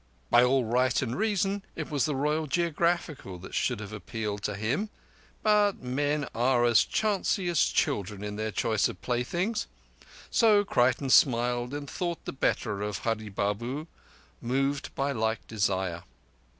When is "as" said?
6.65-6.83, 7.49-7.59